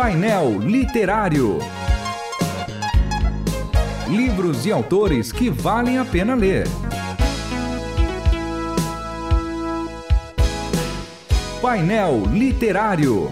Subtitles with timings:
[0.00, 1.58] Painel Literário.
[4.08, 6.68] Livros e autores que valem a pena ler.
[11.60, 13.28] Painel Literário.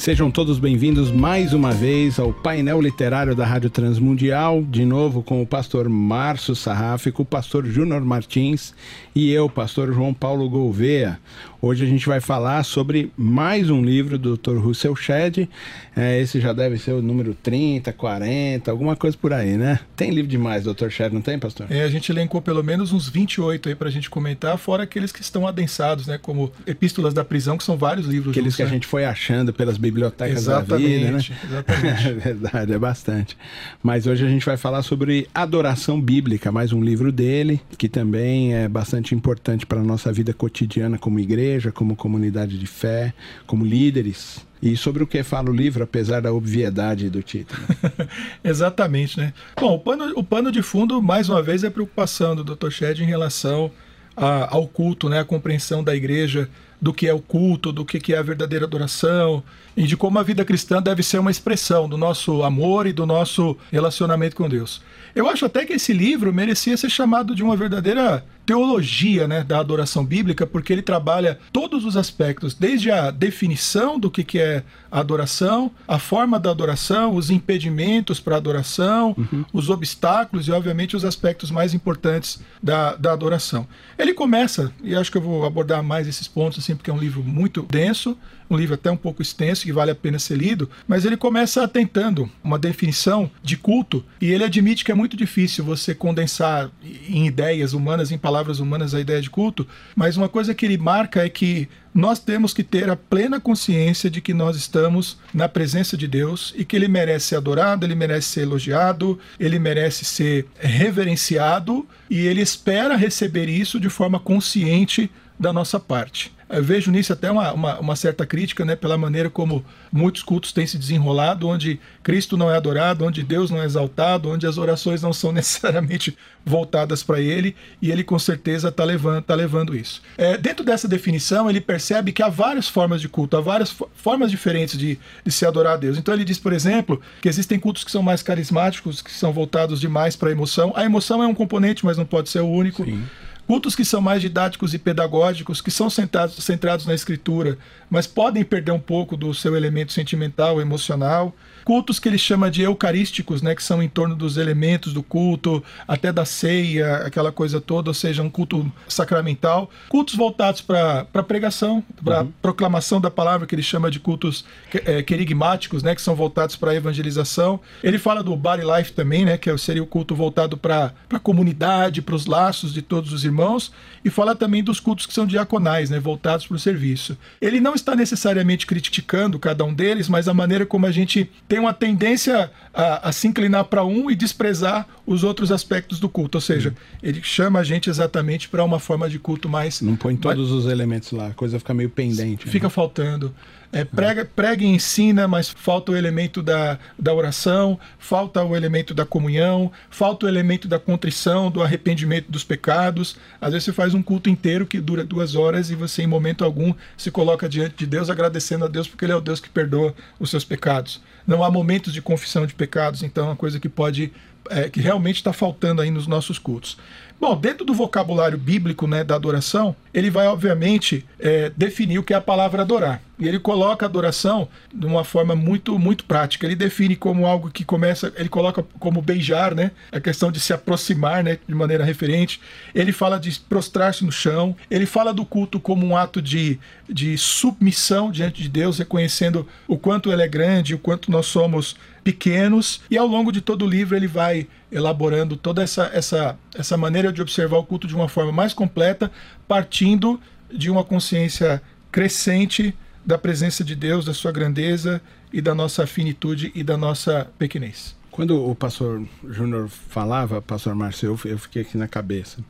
[0.00, 5.42] Sejam todos bem-vindos mais uma vez ao painel literário da Rádio Transmundial, de novo com
[5.42, 8.72] o pastor Márcio Sarráfico, o pastor Júnior Martins
[9.14, 11.20] e eu, pastor João Paulo Gouveia.
[11.62, 14.56] Hoje a gente vai falar sobre mais um livro do Dr.
[14.56, 15.46] Russell Shedd.
[15.94, 19.78] É, esse já deve ser o número 30, 40, alguma coisa por aí, né?
[19.94, 20.88] Tem livro demais, Dr.
[20.88, 21.66] Shedd, não tem, pastor?
[21.68, 25.20] É, a gente elencou pelo menos uns 28 aí pra gente comentar, fora aqueles que
[25.20, 26.16] estão adensados, né?
[26.16, 28.30] Como Epístolas da Prisão, que são vários livros.
[28.30, 28.68] Aqueles juntos, que né?
[28.68, 31.18] a gente foi achando pelas bibliotecas exatamente, da vida, né?
[31.44, 32.08] Exatamente.
[32.08, 33.36] é verdade, é bastante.
[33.82, 38.54] Mas hoje a gente vai falar sobre Adoração Bíblica, mais um livro dele, que também
[38.54, 43.12] é bastante importante para a nossa vida cotidiana como igreja igreja, como comunidade de fé,
[43.46, 44.46] como líderes.
[44.62, 47.60] E sobre o que fala o livro, apesar da obviedade do título.
[48.44, 49.32] Exatamente, né?
[49.58, 52.70] Bom, o pano, o pano de fundo, mais uma vez, é a preocupação do Dr.
[52.70, 53.70] Shed em relação
[54.14, 55.20] a, ao culto, né?
[55.20, 56.48] A compreensão da igreja
[56.80, 59.42] do que é o culto, do que é a verdadeira adoração
[59.76, 63.04] e de como a vida cristã deve ser uma expressão do nosso amor e do
[63.04, 64.82] nosso relacionamento com Deus.
[65.14, 69.58] Eu acho até que esse livro merecia ser chamado de uma verdadeira teologia né, da
[69.58, 74.62] adoração bíblica, porque ele trabalha todos os aspectos, desde a definição do que, que é
[74.90, 79.44] adoração, a forma da adoração, os impedimentos para a adoração, uhum.
[79.52, 83.66] os obstáculos e, obviamente, os aspectos mais importantes da, da adoração.
[83.98, 86.98] Ele começa, e acho que eu vou abordar mais esses pontos, assim, porque é um
[86.98, 88.18] livro muito denso,
[88.50, 91.68] um livro até um pouco extenso que vale a pena ser lido, mas ele começa
[91.68, 96.68] tentando uma definição de culto e ele admite que é muito difícil você condensar
[97.08, 98.29] em ideias humanas, em palavras
[98.60, 102.54] humanas, a ideia de culto, mas uma coisa que ele marca é que nós temos
[102.54, 106.76] que ter a plena consciência de que nós estamos na presença de Deus e que
[106.76, 112.96] ele merece ser adorado, ele merece ser elogiado, ele merece ser reverenciado e ele espera
[112.96, 116.30] receber isso de forma consciente da nossa parte.
[116.50, 120.52] Eu vejo nisso até uma, uma, uma, certa crítica, né, pela maneira como muitos cultos
[120.52, 124.58] têm se desenrolado, onde Cristo não é adorado, onde Deus não é exaltado, onde as
[124.58, 129.76] orações não são necessariamente voltadas para Ele, e ele com certeza está levando, tá levando
[129.76, 130.02] isso.
[130.18, 134.30] É, dentro dessa definição, ele percebe que há várias formas de culto, há várias formas
[134.30, 135.96] diferentes de, de se adorar a Deus.
[135.96, 139.80] Então ele diz, por exemplo, que existem cultos que são mais carismáticos, que são voltados
[139.80, 140.72] demais para a emoção.
[140.74, 142.84] A emoção é um componente, mas não pode ser o único.
[142.84, 143.04] Sim.
[143.50, 147.58] Cultos que são mais didáticos e pedagógicos, que são centrados, centrados na escritura,
[147.90, 151.34] mas podem perder um pouco do seu elemento sentimental, emocional
[151.64, 155.62] cultos que ele chama de eucarísticos, né, que são em torno dos elementos do culto,
[155.86, 159.70] até da ceia, aquela coisa toda, ou seja, um culto sacramental.
[159.88, 162.32] Cultos voltados para pregação, para uhum.
[162.40, 164.44] proclamação da palavra, que ele chama de cultos
[164.84, 167.60] é, querigmáticos, né, que são voltados para evangelização.
[167.82, 172.02] Ele fala do body life também, né, que seria o culto voltado para a comunidade,
[172.02, 173.72] para os laços de todos os irmãos,
[174.04, 177.16] e fala também dos cultos que são diaconais, né, voltados para o serviço.
[177.40, 181.58] Ele não está necessariamente criticando cada um deles, mas a maneira como a gente tem
[181.58, 186.38] uma tendência a, a se inclinar para um e desprezar os outros aspectos do culto.
[186.38, 186.72] Ou seja,
[187.02, 189.80] ele chama a gente exatamente para uma forma de culto mais.
[189.80, 192.48] Não põe todos os elementos lá, a coisa fica meio pendente.
[192.48, 192.70] Fica né?
[192.70, 193.34] faltando.
[193.72, 198.92] É, prega, prega e ensina, mas falta o elemento da, da oração, falta o elemento
[198.92, 203.16] da comunhão, falta o elemento da contrição, do arrependimento dos pecados.
[203.40, 206.44] Às vezes você faz um culto inteiro que dura duas horas e você, em momento
[206.44, 209.48] algum, se coloca diante de Deus agradecendo a Deus porque Ele é o Deus que
[209.48, 211.00] perdoa os seus pecados.
[211.24, 214.12] Não há momentos de confissão de pecados, então é uma coisa que pode
[214.48, 216.76] é, que realmente está faltando aí nos nossos cultos.
[217.20, 222.14] Bom, dentro do vocabulário bíblico né, da adoração, ele vai, obviamente, é, definir o que
[222.14, 223.02] é a palavra adorar.
[223.18, 226.46] E ele coloca a adoração de uma forma muito, muito prática.
[226.46, 229.72] Ele define como algo que começa, ele coloca como beijar, né?
[229.92, 231.38] A questão de se aproximar, né?
[231.46, 232.40] De maneira referente.
[232.74, 234.56] Ele fala de prostrar-se no chão.
[234.70, 236.58] Ele fala do culto como um ato de,
[236.88, 241.76] de submissão diante de Deus, reconhecendo o quanto ele é grande, o quanto nós somos
[242.02, 242.80] pequenos.
[242.90, 247.12] E ao longo de todo o livro ele vai elaborando toda essa, essa, essa maneira
[247.12, 249.10] de observar o culto de uma forma mais completa,
[249.46, 250.20] partindo
[250.52, 252.74] de uma consciência crescente
[253.04, 255.00] da presença de Deus, da sua grandeza
[255.32, 257.96] e da nossa finitude e da nossa pequenez.
[258.10, 262.44] Quando o pastor Júnior falava, pastor Márcio, eu, fiquei aqui na cabeça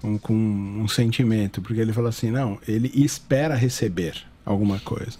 [0.00, 4.14] com, com um sentimento, porque ele falou assim: não, ele espera receber
[4.46, 5.18] alguma coisa.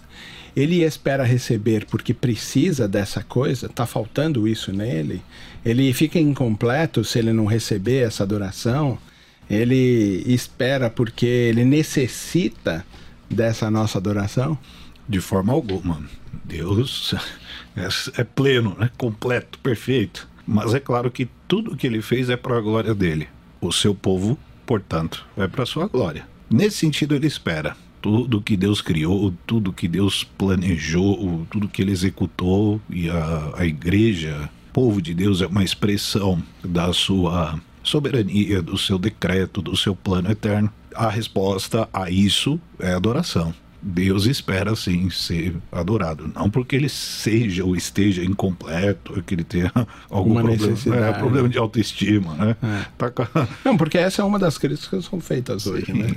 [0.55, 5.21] Ele espera receber porque precisa dessa coisa, está faltando isso nele.
[5.63, 8.97] Ele fica incompleto se ele não receber essa adoração.
[9.47, 12.83] Ele espera porque ele necessita
[13.29, 14.57] dessa nossa adoração?
[15.07, 16.03] De forma alguma.
[16.43, 17.13] Deus
[17.75, 18.89] é, é pleno, né?
[18.97, 20.27] completo, perfeito.
[20.45, 23.27] Mas é claro que tudo que ele fez é para a glória dele.
[23.61, 26.27] O seu povo, portanto, é para sua glória.
[26.49, 27.75] Nesse sentido, ele espera.
[28.07, 33.65] Tudo que Deus criou, tudo que Deus planejou, tudo que ele executou, e a, a
[33.65, 39.93] igreja, povo de Deus, é uma expressão da sua soberania, do seu decreto, do seu
[39.93, 40.71] plano eterno.
[40.95, 43.53] A resposta a isso é adoração.
[43.81, 49.71] Deus espera sim ser adorado, não porque ele seja ou esteja incompleto, que ele tenha
[50.09, 52.55] algum Uma problema, é, problema de autoestima, né?
[52.61, 52.85] É.
[52.97, 53.11] Tá
[53.63, 56.07] Não, porque essa é uma das críticas que são feitas hoje, né?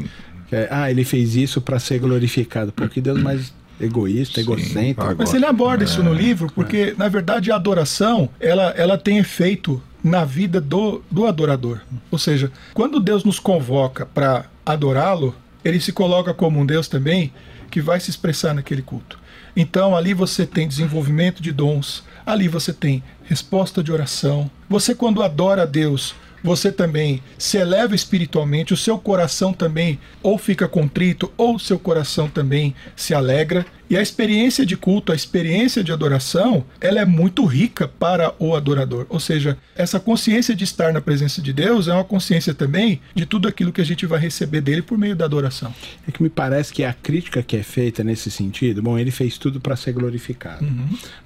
[0.50, 2.72] Que é, ah, ele fez isso para ser glorificado.
[2.72, 5.00] Pô, que Deus mais egoísta, Sim, egocêntrico.
[5.00, 9.16] agora- Mas ele aborda isso no livro, porque, na verdade, a adoração ela, ela tem
[9.18, 11.80] efeito na vida do, do adorador.
[12.10, 17.32] Ou seja, quando Deus nos convoca para adorá-lo, ele se coloca como um Deus também
[17.70, 19.18] que vai se expressar naquele culto.
[19.56, 24.50] Então, ali você tem desenvolvimento de dons, ali você tem resposta de oração.
[24.68, 30.38] Você, quando adora a Deus, você também se eleva espiritualmente, o seu coração também ou
[30.38, 33.64] fica contrito, ou seu coração também se alegra.
[33.90, 38.54] E a experiência de culto, a experiência de adoração, ela é muito rica para o
[38.54, 39.04] adorador.
[39.08, 43.26] Ou seja, essa consciência de estar na presença de Deus é uma consciência também de
[43.26, 45.74] tudo aquilo que a gente vai receber dele por meio da adoração.
[46.06, 49.36] É que me parece que a crítica que é feita nesse sentido, bom, ele fez
[49.36, 50.64] tudo para ser glorificado.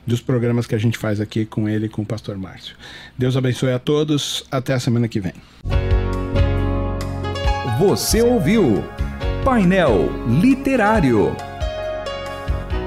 [0.06, 2.76] dos programas que a gente faz aqui com ele e com o Pastor Márcio.
[3.18, 5.34] Deus abençoe a todos, até a semana que vem.
[7.80, 8.84] Você ouviu
[9.44, 10.10] Painel
[10.42, 11.36] Literário.